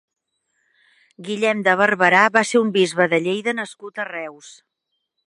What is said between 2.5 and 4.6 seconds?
ser un bisbe de Lleida nascut a Reus.